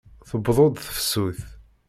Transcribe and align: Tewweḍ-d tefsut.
Tewweḍ-d 0.29 0.77
tefsut. 0.85 1.39